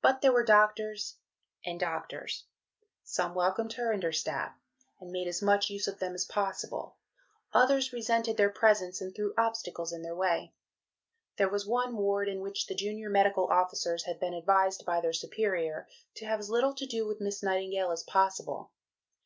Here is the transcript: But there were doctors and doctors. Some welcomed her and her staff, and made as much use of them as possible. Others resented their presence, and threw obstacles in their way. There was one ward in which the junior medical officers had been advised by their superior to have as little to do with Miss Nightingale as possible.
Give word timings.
But 0.00 0.22
there 0.22 0.32
were 0.32 0.46
doctors 0.46 1.18
and 1.62 1.78
doctors. 1.78 2.46
Some 3.02 3.34
welcomed 3.34 3.74
her 3.74 3.92
and 3.92 4.02
her 4.02 4.10
staff, 4.10 4.56
and 4.98 5.12
made 5.12 5.28
as 5.28 5.42
much 5.42 5.68
use 5.68 5.86
of 5.86 5.98
them 5.98 6.14
as 6.14 6.24
possible. 6.24 6.96
Others 7.52 7.92
resented 7.92 8.38
their 8.38 8.48
presence, 8.48 9.02
and 9.02 9.14
threw 9.14 9.34
obstacles 9.36 9.92
in 9.92 10.00
their 10.00 10.16
way. 10.16 10.54
There 11.36 11.50
was 11.50 11.66
one 11.66 11.98
ward 11.98 12.30
in 12.30 12.40
which 12.40 12.66
the 12.66 12.74
junior 12.74 13.10
medical 13.10 13.46
officers 13.48 14.04
had 14.04 14.18
been 14.18 14.32
advised 14.32 14.86
by 14.86 15.02
their 15.02 15.12
superior 15.12 15.86
to 16.14 16.24
have 16.24 16.40
as 16.40 16.48
little 16.48 16.72
to 16.74 16.86
do 16.86 17.06
with 17.06 17.20
Miss 17.20 17.42
Nightingale 17.42 17.90
as 17.90 18.04
possible. 18.04 18.72